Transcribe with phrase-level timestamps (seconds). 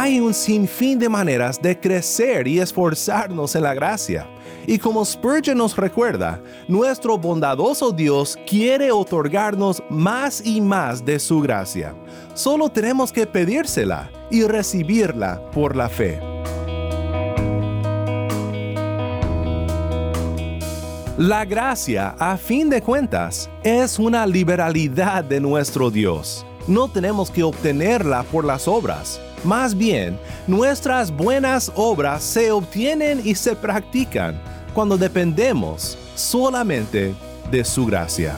[0.00, 4.28] hay un sinfín de maneras de crecer y esforzarnos en la gracia.
[4.64, 11.40] Y como Spurgeon nos recuerda, nuestro bondadoso Dios quiere otorgarnos más y más de su
[11.40, 11.96] gracia.
[12.34, 16.20] Solo tenemos que pedírsela y recibirla por la fe.
[21.16, 26.46] La gracia, a fin de cuentas, es una liberalidad de nuestro Dios.
[26.68, 29.20] No tenemos que obtenerla por las obras.
[29.44, 34.40] Más bien, nuestras buenas obras se obtienen y se practican
[34.74, 37.14] cuando dependemos solamente
[37.50, 38.36] de su gracia.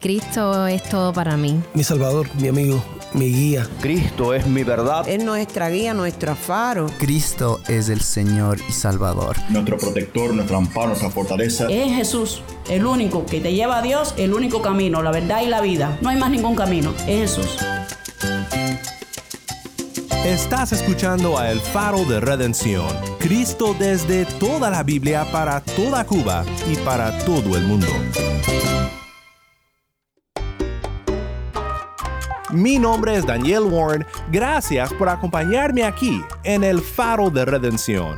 [0.00, 1.60] Cristo es todo para mí.
[1.74, 2.82] Mi Salvador, mi amigo,
[3.14, 3.66] mi guía.
[3.80, 5.08] Cristo es mi verdad.
[5.08, 6.86] Es nuestra guía, nuestro faro.
[6.98, 9.36] Cristo es el Señor y Salvador.
[9.48, 11.66] Nuestro protector, nuestro amparo, nuestra fortaleza.
[11.68, 15.46] Es Jesús, el único que te lleva a Dios, el único camino, la verdad y
[15.46, 15.98] la vida.
[16.00, 17.56] No hay más ningún camino, es Jesús.
[20.24, 22.86] Estás escuchando a El Faro de Redención,
[23.18, 27.88] Cristo desde toda la Biblia para toda Cuba y para todo el mundo.
[32.52, 34.04] Mi nombre es Daniel Warren.
[34.32, 38.16] Gracias por acompañarme aquí en el Faro de Redención.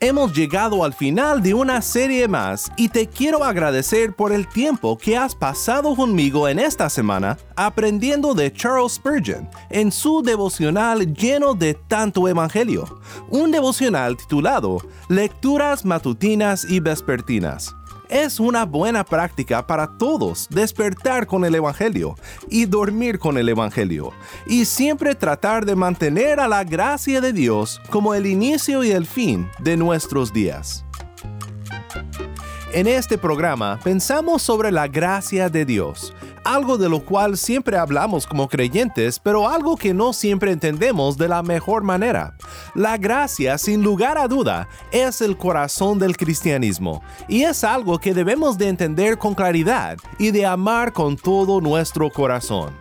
[0.00, 4.96] Hemos llegado al final de una serie más y te quiero agradecer por el tiempo
[4.96, 11.54] que has pasado conmigo en esta semana aprendiendo de Charles Spurgeon en su devocional lleno
[11.54, 14.78] de tanto evangelio, un devocional titulado
[15.08, 17.74] Lecturas matutinas y vespertinas.
[18.08, 22.14] Es una buena práctica para todos despertar con el Evangelio
[22.48, 24.12] y dormir con el Evangelio,
[24.46, 29.04] y siempre tratar de mantener a la gracia de Dios como el inicio y el
[29.04, 30.86] fin de nuestros días.
[32.72, 36.14] En este programa pensamos sobre la gracia de Dios,
[36.48, 41.28] algo de lo cual siempre hablamos como creyentes, pero algo que no siempre entendemos de
[41.28, 42.34] la mejor manera.
[42.74, 48.14] La gracia, sin lugar a duda, es el corazón del cristianismo, y es algo que
[48.14, 52.72] debemos de entender con claridad y de amar con todo nuestro corazón.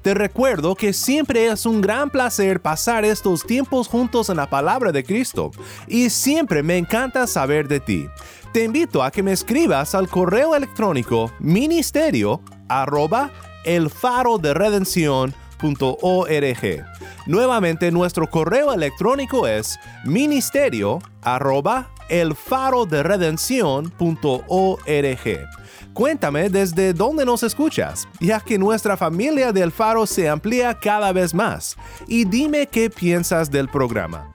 [0.00, 4.92] Te recuerdo que siempre es un gran placer pasar estos tiempos juntos en la palabra
[4.92, 5.50] de Cristo,
[5.86, 8.08] y siempre me encanta saber de ti.
[8.52, 13.30] Te invito a que me escribas al correo electrónico ministerio arroba
[13.64, 14.54] el faro de
[17.26, 23.02] Nuevamente nuestro correo electrónico es ministerio arroba el faro de
[25.92, 31.34] Cuéntame desde dónde nos escuchas, ya que nuestra familia del faro se amplía cada vez
[31.34, 31.76] más,
[32.06, 34.32] y dime qué piensas del programa.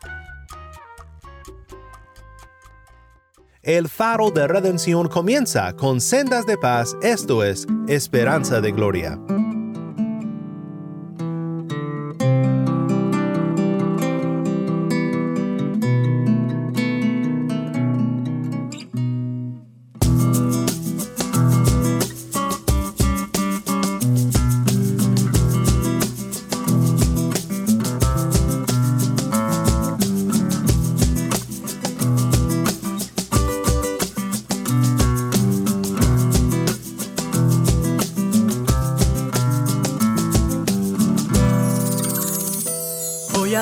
[3.66, 9.20] El faro de redención comienza con sendas de paz, esto es, esperanza de gloria.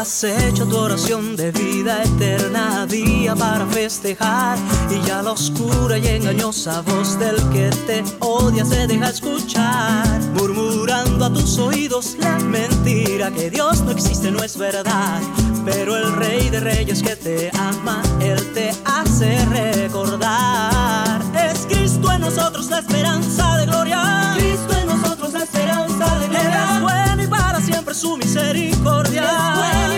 [0.03, 4.57] Has hecho tu oración de vida eterna día para festejar.
[4.91, 10.05] Y ya la oscura y engañosa voz del que te odia se deja escuchar.
[10.33, 15.21] Murmurando a tus oídos la mentira que Dios no existe no es verdad.
[15.63, 21.21] Pero el rey de reyes que te ama él te hace recordar.
[21.49, 24.22] Es Cristo en nosotros la esperanza de gloria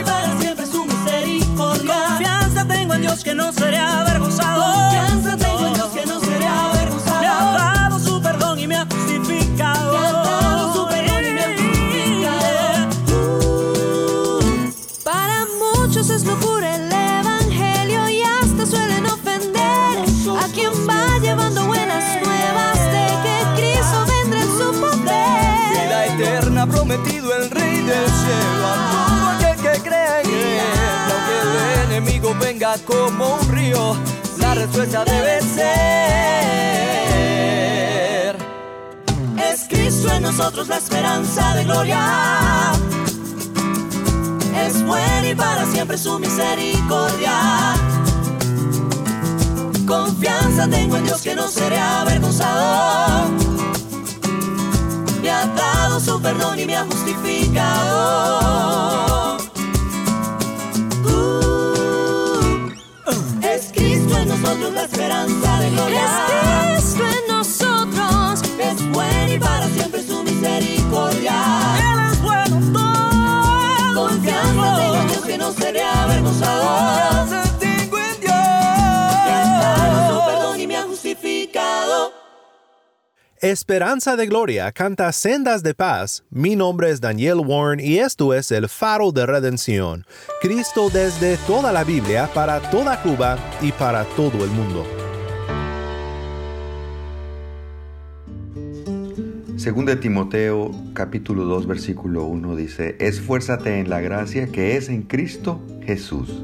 [0.04, 2.06] para siempre su misericordia
[3.24, 4.62] que no seré avergonzado.
[4.62, 6.25] Confianza tengo en Dios que no seré
[32.86, 33.96] como un río,
[34.40, 35.66] la respuesta debe ser.
[39.38, 42.72] Es Cristo en nosotros la esperanza de gloria.
[44.66, 47.76] Es bueno y para siempre su misericordia.
[49.86, 53.30] Confianza tengo en Dios que no seré avergonzado.
[55.22, 58.46] Me ha dado su perdón y me ha justificado.
[64.56, 66.35] Nosotros la esperanza de gloria.
[83.46, 86.24] Esperanza de Gloria canta Sendas de Paz.
[86.32, 90.04] Mi nombre es Daniel Warren y esto es el faro de redención.
[90.42, 94.84] Cristo desde toda la Biblia, para toda Cuba y para todo el mundo.
[99.58, 105.04] Según de Timoteo capítulo 2 versículo 1 dice, esfuérzate en la gracia que es en
[105.04, 106.42] Cristo Jesús.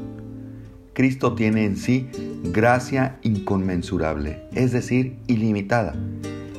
[0.92, 2.08] Cristo tiene en sí
[2.44, 5.96] gracia inconmensurable, es decir, ilimitada,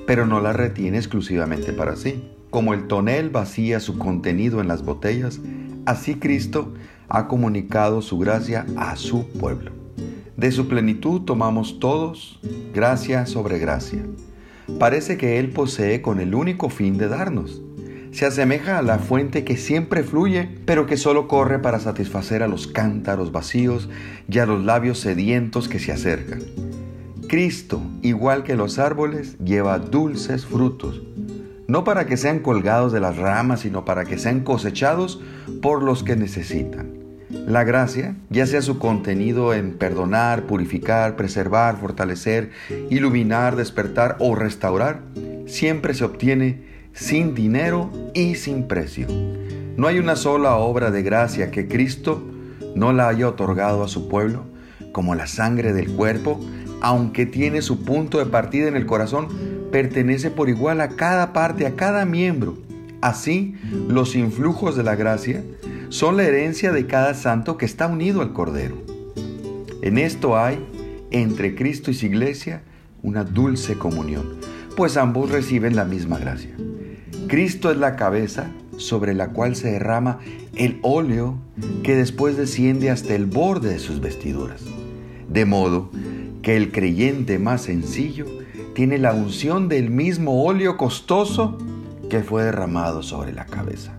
[0.05, 2.23] pero no la retiene exclusivamente para sí.
[2.49, 5.39] Como el tonel vacía su contenido en las botellas,
[5.85, 6.73] así Cristo
[7.09, 9.71] ha comunicado su gracia a su pueblo.
[10.37, 12.39] De su plenitud tomamos todos
[12.73, 14.03] gracia sobre gracia.
[14.79, 17.61] Parece que Él posee con el único fin de darnos.
[18.11, 22.47] Se asemeja a la fuente que siempre fluye, pero que solo corre para satisfacer a
[22.47, 23.89] los cántaros vacíos
[24.29, 26.41] y a los labios sedientos que se acercan.
[27.33, 31.01] Cristo, igual que los árboles, lleva dulces frutos,
[31.67, 35.19] no para que sean colgados de las ramas, sino para que sean cosechados
[35.59, 36.93] por los que necesitan.
[37.47, 42.51] La gracia, ya sea su contenido en perdonar, purificar, preservar, fortalecer,
[42.91, 45.01] iluminar, despertar o restaurar,
[45.47, 46.61] siempre se obtiene
[46.93, 49.07] sin dinero y sin precio.
[49.75, 52.21] No hay una sola obra de gracia que Cristo
[52.75, 54.43] no la haya otorgado a su pueblo,
[54.91, 56.39] como la sangre del cuerpo,
[56.83, 59.29] aunque tiene su punto de partida en el corazón,
[59.71, 62.57] pertenece por igual a cada parte, a cada miembro.
[62.99, 63.55] Así,
[63.87, 65.43] los influjos de la gracia
[65.87, 68.75] son la herencia de cada santo que está unido al Cordero.
[69.81, 70.59] En esto hay,
[71.09, 72.63] entre Cristo y su iglesia,
[73.01, 74.39] una dulce comunión,
[74.75, 76.53] pues ambos reciben la misma gracia.
[77.27, 80.19] Cristo es la cabeza sobre la cual se derrama
[80.55, 81.37] el óleo
[81.81, 84.65] que después desciende hasta el borde de sus vestiduras.
[85.29, 85.89] De modo
[86.43, 88.27] que el creyente más sencillo
[88.75, 91.57] tiene la unción del mismo óleo costoso
[92.09, 93.93] que fue derramado sobre la cabeza.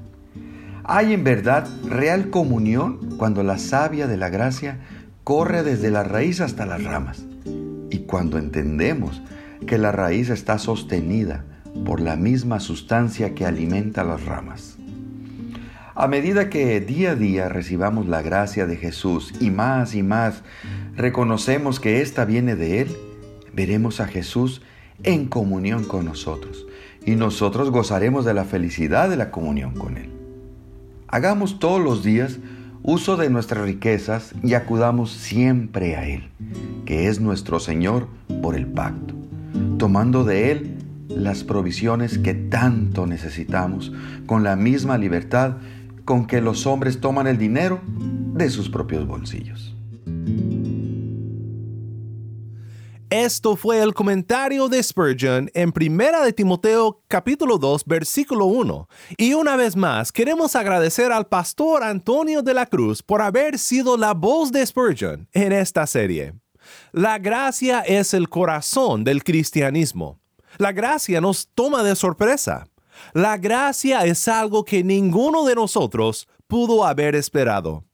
[0.85, 4.79] Hay en verdad real comunión cuando la savia de la gracia
[5.25, 7.25] corre desde la raíz hasta las ramas
[7.91, 9.23] y cuando entendemos
[9.67, 11.45] que la raíz está sostenida
[11.87, 14.74] por la misma sustancia que alimenta las ramas.
[15.97, 20.43] A medida que día a día recibamos la gracia de Jesús y más y más
[20.97, 22.97] reconocemos que ésta viene de Él,
[23.53, 24.61] veremos a Jesús
[25.05, 26.67] en comunión con nosotros
[27.07, 30.11] y nosotros gozaremos de la felicidad de la comunión con Él.
[31.07, 32.41] Hagamos todos los días
[32.83, 36.25] uso de nuestras riquezas y acudamos siempre a Él,
[36.87, 38.09] que es nuestro Señor
[38.43, 39.15] por el pacto,
[39.79, 40.75] tomando de Él
[41.09, 43.93] las provisiones que tanto necesitamos
[44.27, 45.59] con la misma libertad
[46.05, 49.75] con que los hombres toman el dinero de sus propios bolsillos.
[53.11, 58.89] Esto fue el comentario de Spurgeon en Primera de Timoteo capítulo 2 versículo 1.
[59.17, 63.97] Y una vez más queremos agradecer al pastor Antonio de la Cruz por haber sido
[63.97, 66.35] la voz de Spurgeon en esta serie.
[66.91, 70.19] La gracia es el corazón del cristianismo.
[70.59, 72.67] La gracia nos toma de sorpresa.
[73.13, 77.85] La gracia es algo que ninguno de nosotros pudo haber esperado.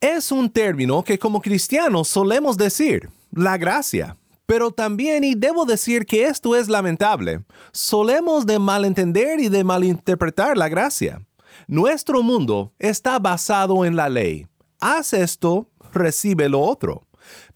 [0.00, 4.16] Es un término que como cristianos solemos decir, la gracia.
[4.46, 10.56] Pero también, y debo decir que esto es lamentable, solemos de malentender y de malinterpretar
[10.56, 11.20] la gracia.
[11.66, 14.46] Nuestro mundo está basado en la ley.
[14.80, 17.02] Haz esto, recibe lo otro.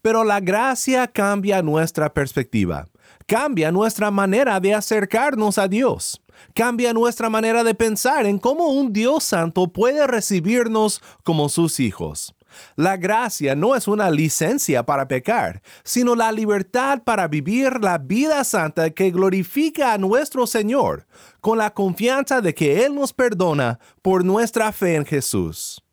[0.01, 2.87] Pero la gracia cambia nuestra perspectiva,
[3.25, 6.21] cambia nuestra manera de acercarnos a Dios,
[6.53, 12.35] cambia nuestra manera de pensar en cómo un Dios santo puede recibirnos como sus hijos.
[12.75, 18.43] La gracia no es una licencia para pecar, sino la libertad para vivir la vida
[18.43, 21.05] santa que glorifica a nuestro Señor,
[21.41, 25.83] con la confianza de que Él nos perdona por nuestra fe en Jesús.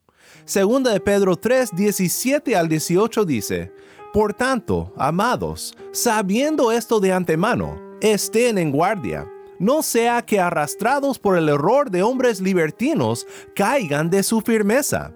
[0.44, 3.72] Segunda de Pedro 3, 17 al 18 dice,
[4.12, 9.26] Por tanto, amados, sabiendo esto de antemano, estén en guardia.
[9.60, 15.12] No sea que arrastrados por el error de hombres libertinos caigan de su firmeza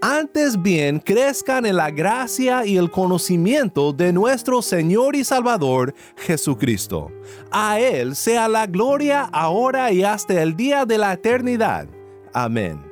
[0.00, 7.12] Antes bien crezcan en la gracia y el conocimiento de nuestro Señor y Salvador Jesucristo.
[7.52, 11.86] A Él sea la gloria ahora y hasta el día de la eternidad.
[12.32, 12.82] Amén.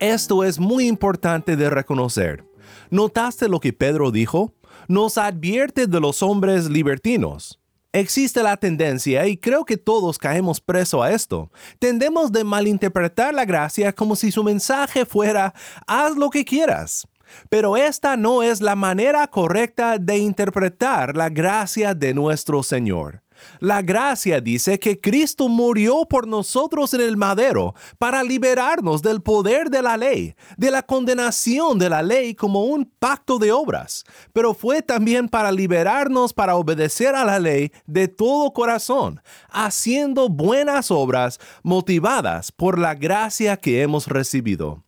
[0.00, 2.44] Esto es muy importante de reconocer.
[2.90, 4.52] ¿Notaste lo que Pedro dijo?
[4.88, 7.61] Nos advierte de los hombres libertinos.
[7.94, 13.44] Existe la tendencia, y creo que todos caemos preso a esto, tendemos de malinterpretar la
[13.44, 15.52] gracia como si su mensaje fuera,
[15.86, 17.06] haz lo que quieras.
[17.50, 23.22] Pero esta no es la manera correcta de interpretar la gracia de nuestro Señor.
[23.60, 29.70] La gracia dice que Cristo murió por nosotros en el madero para liberarnos del poder
[29.70, 34.54] de la ley, de la condenación de la ley como un pacto de obras, pero
[34.54, 41.38] fue también para liberarnos para obedecer a la ley de todo corazón, haciendo buenas obras
[41.62, 44.82] motivadas por la gracia que hemos recibido.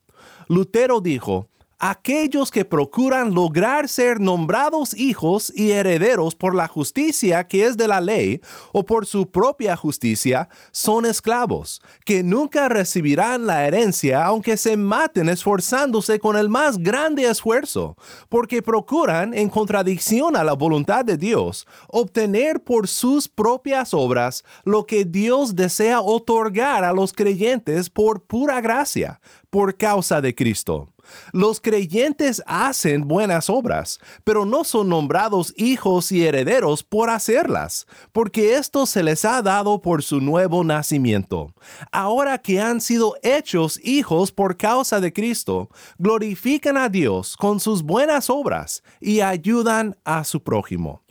[0.48, 1.48] Lutero dijo,
[1.90, 7.86] aquellos que procuran lograr ser nombrados hijos y herederos por la justicia que es de
[7.86, 8.40] la ley
[8.72, 15.28] o por su propia justicia, son esclavos, que nunca recibirán la herencia aunque se maten
[15.28, 17.98] esforzándose con el más grande esfuerzo,
[18.30, 24.86] porque procuran, en contradicción a la voluntad de Dios, obtener por sus propias obras lo
[24.86, 30.93] que Dios desea otorgar a los creyentes por pura gracia, por causa de Cristo.
[31.32, 38.56] Los creyentes hacen buenas obras, pero no son nombrados hijos y herederos por hacerlas, porque
[38.56, 41.54] esto se les ha dado por su nuevo nacimiento.
[41.92, 45.68] Ahora que han sido hechos hijos por causa de Cristo,
[45.98, 51.03] glorifican a Dios con sus buenas obras y ayudan a su prójimo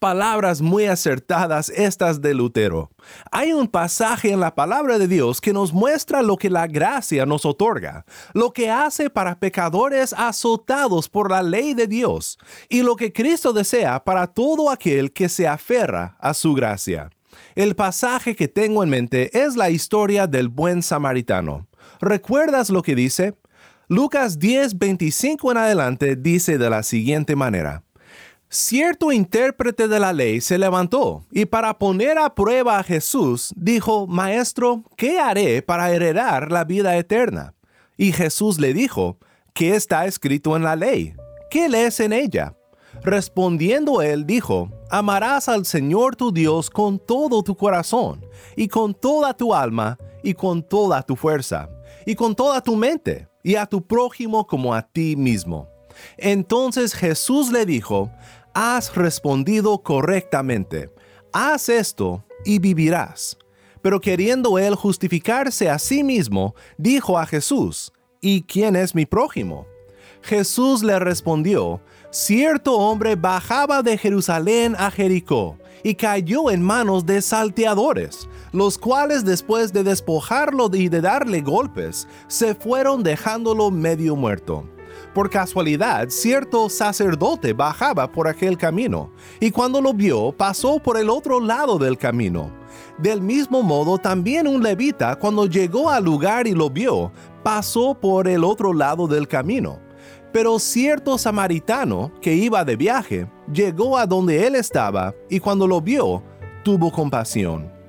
[0.00, 2.90] palabras muy acertadas estas de Lutero.
[3.30, 7.26] Hay un pasaje en la palabra de Dios que nos muestra lo que la gracia
[7.26, 12.38] nos otorga, lo que hace para pecadores azotados por la ley de Dios
[12.70, 17.10] y lo que Cristo desea para todo aquel que se aferra a su gracia.
[17.54, 21.68] El pasaje que tengo en mente es la historia del buen samaritano.
[22.00, 23.34] ¿Recuerdas lo que dice?
[23.86, 27.84] Lucas 10, 25 en adelante dice de la siguiente manera.
[28.52, 34.08] Cierto intérprete de la ley se levantó y para poner a prueba a Jesús dijo,
[34.08, 37.54] Maestro, ¿qué haré para heredar la vida eterna?
[37.96, 39.18] Y Jesús le dijo,
[39.54, 41.14] ¿qué está escrito en la ley?
[41.48, 42.56] ¿Qué lees en ella?
[43.04, 48.26] Respondiendo él dijo, Amarás al Señor tu Dios con todo tu corazón,
[48.56, 51.70] y con toda tu alma, y con toda tu fuerza,
[52.04, 55.68] y con toda tu mente, y a tu prójimo como a ti mismo.
[56.16, 58.10] Entonces Jesús le dijo,
[58.54, 60.90] has respondido correctamente.
[61.32, 63.38] Haz esto y vivirás.
[63.82, 69.66] Pero queriendo él justificarse a sí mismo, dijo a Jesús, ¿y quién es mi prójimo?
[70.22, 71.80] Jesús le respondió,
[72.10, 79.24] cierto hombre bajaba de Jerusalén a Jericó y cayó en manos de salteadores, los cuales
[79.24, 84.68] después de despojarlo y de darle golpes, se fueron dejándolo medio muerto.
[85.14, 91.10] Por casualidad, cierto sacerdote bajaba por aquel camino, y cuando lo vio, pasó por el
[91.10, 92.52] otro lado del camino.
[92.96, 97.10] Del mismo modo, también un levita, cuando llegó al lugar y lo vio,
[97.42, 99.80] pasó por el otro lado del camino.
[100.32, 105.80] Pero cierto samaritano, que iba de viaje, llegó a donde él estaba, y cuando lo
[105.80, 106.22] vio,
[106.62, 107.79] tuvo compasión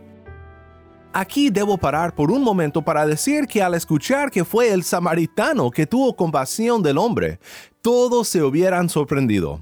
[1.13, 5.69] Aquí debo parar por un momento para decir que al escuchar que fue el samaritano
[5.69, 7.39] que tuvo compasión del hombre,
[7.81, 9.61] todos se hubieran sorprendido.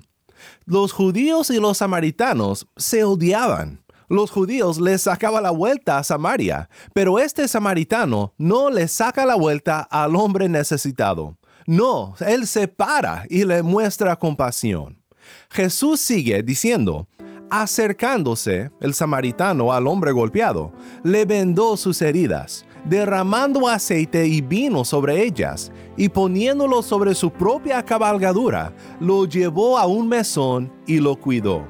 [0.65, 3.83] Los judíos y los samaritanos se odiaban.
[4.09, 9.35] Los judíos les sacaba la vuelta a Samaria, pero este samaritano no le saca la
[9.35, 11.37] vuelta al hombre necesitado.
[11.65, 15.01] No, él se para y le muestra compasión.
[15.49, 17.07] Jesús sigue diciendo,
[17.51, 20.71] Acercándose el samaritano al hombre golpeado,
[21.03, 27.83] le vendó sus heridas, derramando aceite y vino sobre ellas, y poniéndolo sobre su propia
[27.83, 31.65] cabalgadura, lo llevó a un mesón y lo cuidó.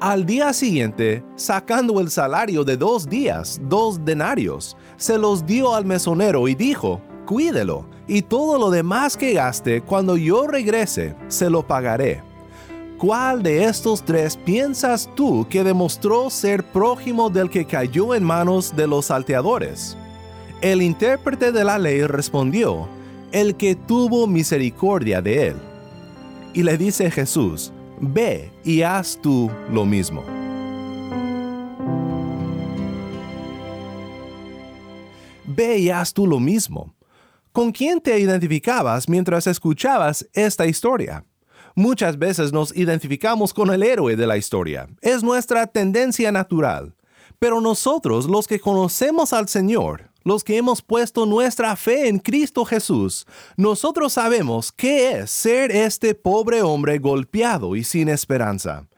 [0.00, 5.84] Al día siguiente, sacando el salario de dos días, dos denarios, se los dio al
[5.84, 11.64] mesonero y dijo, cuídelo, y todo lo demás que gaste cuando yo regrese, se lo
[11.64, 12.27] pagaré.
[12.98, 18.74] ¿Cuál de estos tres piensas tú que demostró ser prójimo del que cayó en manos
[18.74, 19.96] de los salteadores?
[20.62, 22.88] El intérprete de la ley respondió,
[23.30, 25.56] el que tuvo misericordia de él.
[26.54, 30.24] Y le dice Jesús, ve y haz tú lo mismo.
[35.46, 36.96] Ve y haz tú lo mismo.
[37.52, 41.24] ¿Con quién te identificabas mientras escuchabas esta historia?
[41.78, 44.88] Muchas veces nos identificamos con el héroe de la historia.
[45.00, 46.96] Es nuestra tendencia natural.
[47.38, 52.64] Pero nosotros, los que conocemos al Señor, los que hemos puesto nuestra fe en Cristo
[52.64, 58.88] Jesús, nosotros sabemos qué es ser este pobre hombre golpeado y sin esperanza.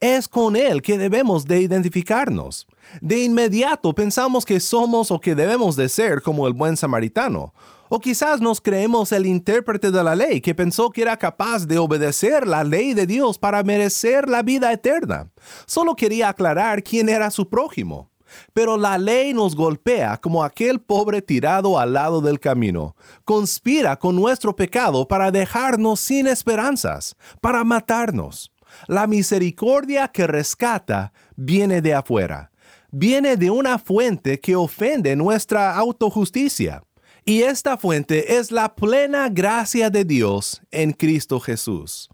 [0.00, 2.66] Es con Él que debemos de identificarnos.
[3.00, 7.54] De inmediato pensamos que somos o que debemos de ser como el buen samaritano.
[7.88, 11.78] O quizás nos creemos el intérprete de la ley que pensó que era capaz de
[11.78, 15.28] obedecer la ley de Dios para merecer la vida eterna.
[15.66, 18.10] Solo quería aclarar quién era su prójimo.
[18.52, 22.94] Pero la ley nos golpea como aquel pobre tirado al lado del camino.
[23.24, 28.52] Conspira con nuestro pecado para dejarnos sin esperanzas, para matarnos.
[28.86, 32.50] La misericordia que rescata viene de afuera.
[32.92, 36.82] Viene de una fuente que ofende nuestra autojusticia.
[37.24, 42.08] Y esta fuente es la plena gracia de Dios en Cristo Jesús.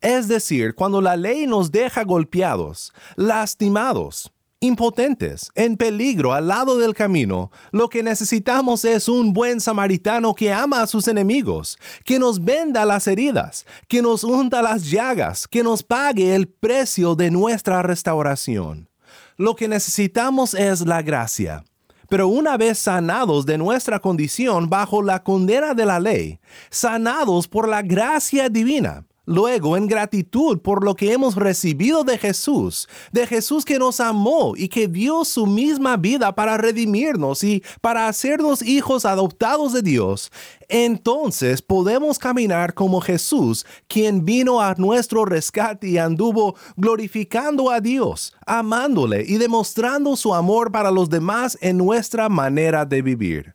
[0.00, 6.94] Es decir, cuando la ley nos deja golpeados, lastimados, impotentes, en peligro al lado del
[6.94, 12.42] camino, lo que necesitamos es un buen samaritano que ama a sus enemigos, que nos
[12.42, 17.82] venda las heridas, que nos unta las llagas, que nos pague el precio de nuestra
[17.82, 18.88] restauración.
[19.36, 21.64] Lo que necesitamos es la gracia.
[22.08, 26.38] Pero una vez sanados de nuestra condición bajo la condena de la ley,
[26.70, 32.88] sanados por la gracia divina, Luego, en gratitud por lo que hemos recibido de Jesús,
[33.10, 38.06] de Jesús que nos amó y que dio su misma vida para redimirnos y para
[38.08, 40.30] hacernos hijos adoptados de Dios,
[40.68, 48.34] entonces podemos caminar como Jesús, quien vino a nuestro rescate y anduvo glorificando a Dios,
[48.44, 53.54] amándole y demostrando su amor para los demás en nuestra manera de vivir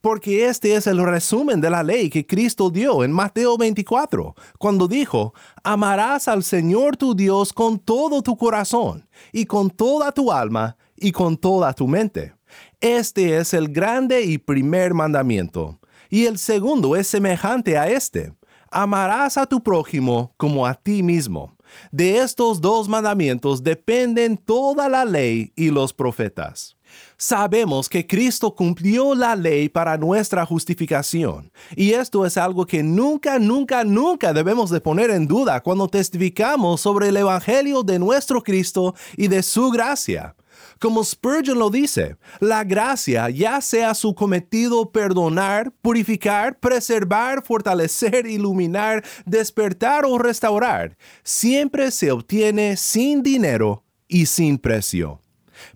[0.00, 4.88] porque este es el resumen de la ley que Cristo dio en Mateo 24, cuando
[4.88, 10.76] dijo, amarás al Señor tu Dios con todo tu corazón, y con toda tu alma,
[10.96, 12.34] y con toda tu mente.
[12.80, 15.80] Este es el grande y primer mandamiento.
[16.08, 18.32] Y el segundo es semejante a este.
[18.70, 21.56] Amarás a tu prójimo como a ti mismo.
[21.92, 26.76] De estos dos mandamientos dependen toda la ley y los profetas.
[27.16, 33.38] Sabemos que Cristo cumplió la ley para nuestra justificación, y esto es algo que nunca,
[33.38, 38.94] nunca, nunca debemos de poner en duda cuando testificamos sobre el Evangelio de nuestro Cristo
[39.16, 40.34] y de su gracia.
[40.80, 49.04] Como Spurgeon lo dice, la gracia, ya sea su cometido perdonar, purificar, preservar, fortalecer, iluminar,
[49.26, 55.20] despertar o restaurar, siempre se obtiene sin dinero y sin precio.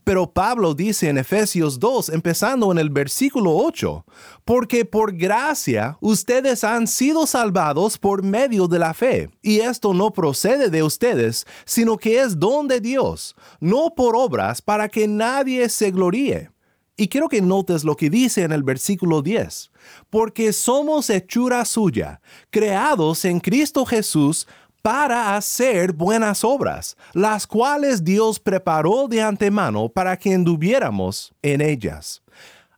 [0.05, 4.05] Pero Pablo dice en Efesios 2, empezando en el versículo 8,
[4.45, 10.13] porque por gracia ustedes han sido salvados por medio de la fe, y esto no
[10.13, 15.69] procede de ustedes, sino que es don de Dios, no por obras para que nadie
[15.69, 16.51] se gloríe.
[16.97, 19.73] Y quiero que notes lo que dice en el versículo 10,
[20.11, 22.21] porque somos hechura suya,
[22.51, 24.47] creados en Cristo Jesús,
[24.85, 32.23] para hacer buenas obras, las cuales Dios preparó de antemano para que anduviéramos en ellas.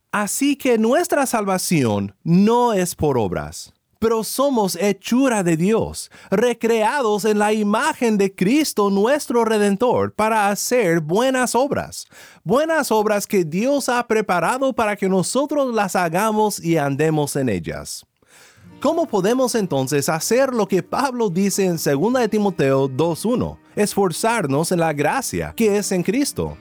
[0.09, 7.39] Así que nuestra salvación no es por obras, pero somos hechura de Dios, recreados en
[7.39, 12.07] la imagen de Cristo nuestro Redentor para hacer buenas obras,
[12.45, 18.06] buenas obras que Dios ha preparado para que nosotros las hagamos y andemos en ellas.
[18.79, 23.57] ¿Cómo podemos entonces hacer lo que Pablo dice en 2 de Timoteo 2.1?
[23.75, 26.55] Esforzarnos en la gracia que es en Cristo.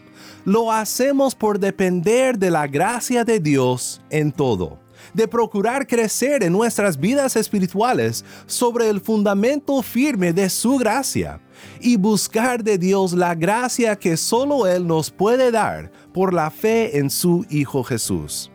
[0.46, 4.78] Lo hacemos por depender de la gracia de Dios en todo,
[5.12, 11.38] de procurar crecer en nuestras vidas espirituales sobre el fundamento firme de su gracia
[11.80, 16.96] y buscar de Dios la gracia que solo Él nos puede dar por la fe
[16.96, 18.50] en su Hijo Jesús.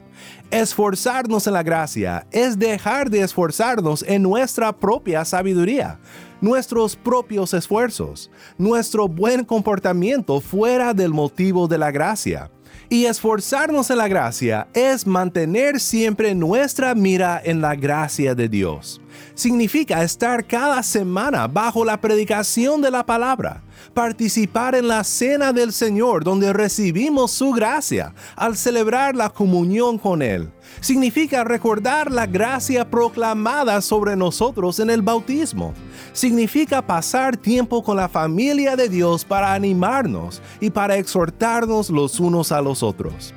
[0.51, 5.97] Esforzarnos en la gracia es dejar de esforzarnos en nuestra propia sabiduría,
[6.41, 12.51] nuestros propios esfuerzos, nuestro buen comportamiento fuera del motivo de la gracia.
[12.89, 18.99] Y esforzarnos en la gracia es mantener siempre nuestra mira en la gracia de Dios.
[19.33, 25.73] Significa estar cada semana bajo la predicación de la palabra, participar en la cena del
[25.73, 30.49] Señor donde recibimos su gracia al celebrar la comunión con Él.
[30.79, 35.73] Significa recordar la gracia proclamada sobre nosotros en el bautismo.
[36.13, 42.51] Significa pasar tiempo con la familia de Dios para animarnos y para exhortarnos los unos
[42.51, 43.33] a los otros.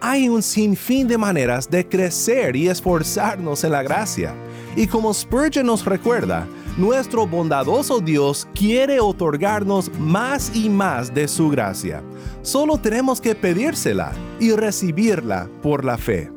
[0.00, 4.32] Hay un sinfín de maneras de crecer y esforzarnos en la gracia.
[4.76, 6.46] Y como Spurgeon nos recuerda,
[6.78, 12.04] nuestro bondadoso Dios quiere otorgarnos más y más de su gracia.
[12.42, 16.30] Solo tenemos que pedírsela y recibirla por la fe.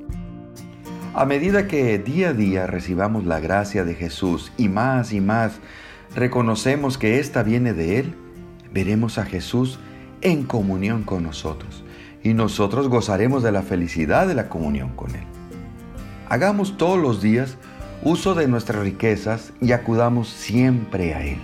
[1.14, 5.60] A medida que día a día recibamos la gracia de Jesús y más y más
[6.16, 8.16] reconocemos que ésta viene de Él,
[8.74, 9.80] veremos a Jesús
[10.22, 11.84] en comunión con nosotros
[12.24, 15.24] y nosotros gozaremos de la felicidad de la comunión con Él.
[16.30, 17.58] Hagamos todos los días
[18.04, 21.40] uso de nuestras riquezas y acudamos siempre a Él,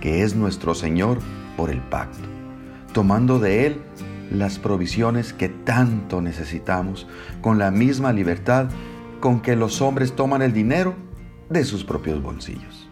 [0.00, 1.18] que es nuestro Señor
[1.56, 2.28] por el pacto,
[2.92, 3.82] tomando de Él
[4.30, 7.06] las provisiones que tanto necesitamos
[7.40, 8.68] con la misma libertad
[9.20, 10.94] con que los hombres toman el dinero
[11.50, 12.88] de sus propios bolsillos.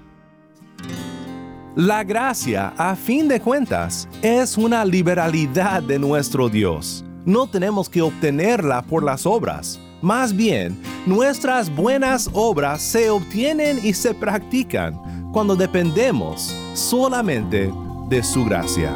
[1.76, 7.04] La gracia, a fin de cuentas, es una liberalidad de nuestro Dios.
[7.26, 9.78] No tenemos que obtenerla por las obras.
[10.02, 17.72] Más bien, nuestras buenas obras se obtienen y se practican cuando dependemos solamente
[18.08, 18.94] de su gracia.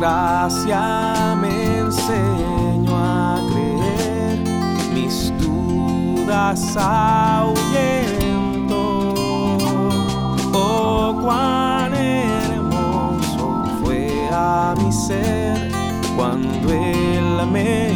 [0.00, 4.38] Gracia me enseñó a creer
[4.94, 7.58] mis dudas ahuyento.
[10.54, 15.70] Oh, cuán hermoso fue a mi ser
[16.16, 17.89] cuando Él me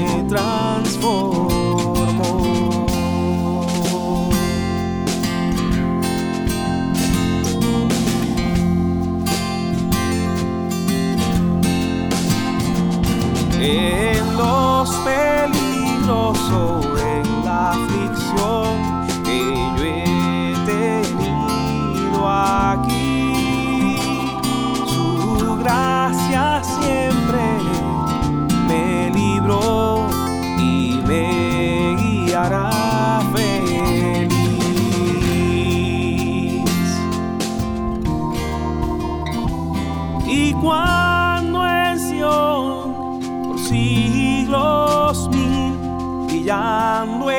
[16.07, 16.94] los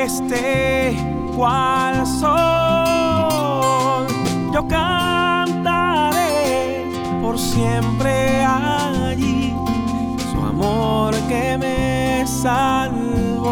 [0.06, 0.96] esté
[1.36, 3.26] cual sol,
[4.54, 6.22] yo cantaré
[7.22, 9.56] por siempre allí.
[10.32, 13.52] Su amor que me salvó,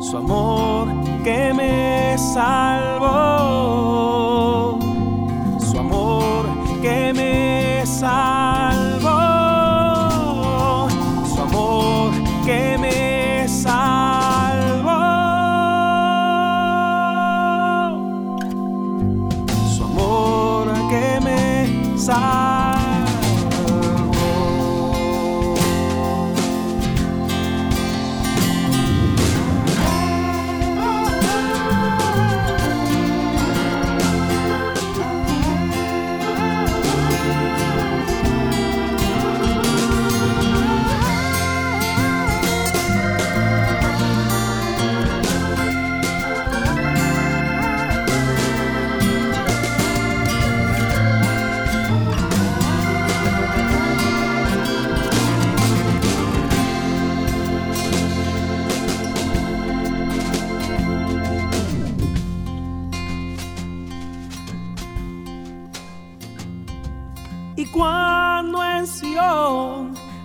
[0.00, 0.88] su amor
[1.22, 3.43] que me salvó,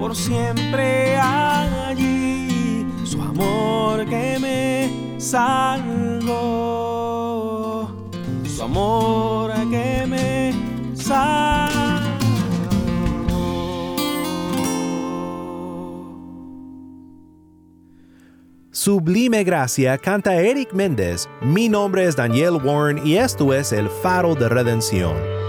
[0.00, 4.90] por siempre allí su amor que me
[5.20, 6.28] salvó,
[8.44, 10.52] su amor que me
[10.96, 11.61] salvó.
[18.84, 21.28] Sublime Gracia canta Eric Méndez.
[21.40, 25.41] Mi nombre es Daniel Warren y esto es El Faro de Redención.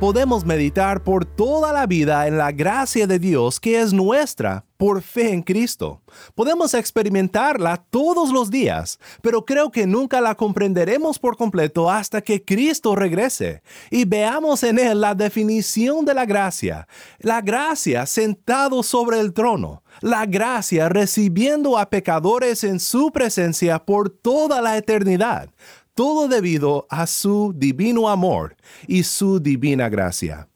[0.00, 5.02] Podemos meditar por toda la vida en la gracia de Dios que es nuestra por
[5.02, 6.02] fe en Cristo.
[6.34, 12.44] Podemos experimentarla todos los días, pero creo que nunca la comprenderemos por completo hasta que
[12.44, 16.88] Cristo regrese y veamos en Él la definición de la gracia.
[17.20, 24.10] La gracia sentado sobre el trono, la gracia recibiendo a pecadores en su presencia por
[24.10, 25.50] toda la eternidad
[25.94, 30.48] todo debido a su divino amor y su divina gracia.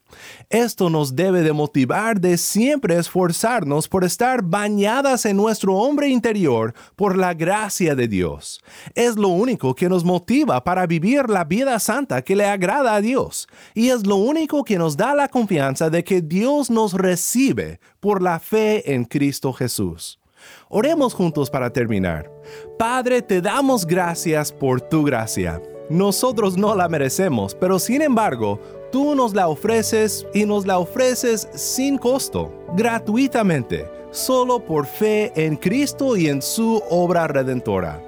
[0.51, 6.75] Esto nos debe de motivar de siempre esforzarnos por estar bañadas en nuestro hombre interior
[6.97, 8.61] por la gracia de Dios.
[8.95, 13.01] Es lo único que nos motiva para vivir la vida santa que le agrada a
[13.01, 17.81] Dios y es lo único que nos da la confianza de que Dios nos recibe
[18.01, 20.19] por la fe en Cristo Jesús.
[20.69, 22.31] Oremos juntos para terminar.
[22.79, 25.63] Padre, te damos gracias por tu gracia.
[25.89, 28.61] Nosotros no la merecemos, pero sin embargo,
[28.93, 35.57] tú nos la ofreces y nos la ofreces sin costo, gratuitamente, solo por fe en
[35.57, 38.03] Cristo y en su obra redentora.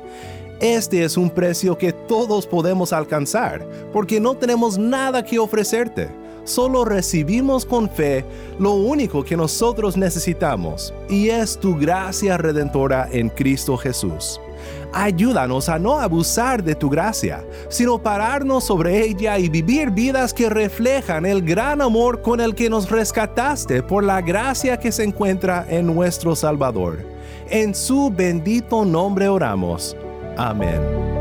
[0.60, 6.84] Este es un precio que todos podemos alcanzar, porque no tenemos nada que ofrecerte solo
[6.84, 8.24] recibimos con fe
[8.58, 14.40] lo único que nosotros necesitamos, y es tu gracia redentora en Cristo Jesús.
[14.92, 20.50] Ayúdanos a no abusar de tu gracia, sino pararnos sobre ella y vivir vidas que
[20.50, 25.64] reflejan el gran amor con el que nos rescataste por la gracia que se encuentra
[25.68, 26.98] en nuestro Salvador.
[27.48, 29.96] En su bendito nombre oramos.
[30.36, 31.19] Amén.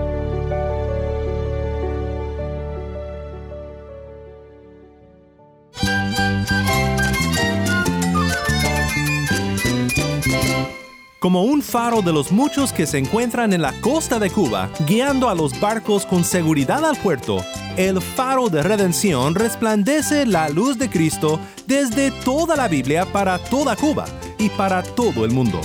[11.19, 15.29] Como un faro de los muchos que se encuentran en la costa de Cuba, guiando
[15.29, 17.43] a los barcos con seguridad al puerto,
[17.77, 23.75] el faro de redención resplandece la luz de Cristo desde toda la Biblia para toda
[23.75, 24.05] Cuba
[24.38, 25.62] y para todo el mundo.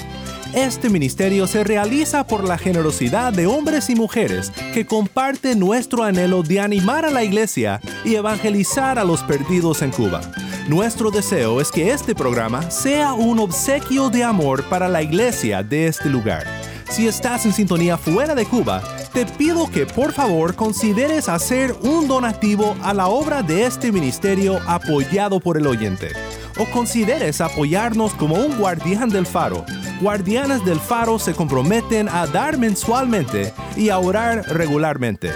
[0.55, 6.45] Este ministerio se realiza por la generosidad de hombres y mujeres que comparten nuestro anhelo
[6.45, 10.21] de animar a la iglesia y evangelizar a los perdidos en Cuba.
[10.69, 15.89] Nuestro deseo es que este programa sea un obsequio de amor para la iglesia de
[15.89, 16.47] este lugar.
[16.89, 22.09] Si estás en sintonía fuera de Cuba, te pido que por favor consideres hacer un
[22.09, 26.13] donativo a la obra de este ministerio apoyado por el oyente.
[26.59, 29.67] O consideres apoyarnos como un guardián del faro.
[30.01, 35.31] Guardianes del faro se comprometen a dar mensualmente y a orar regularmente.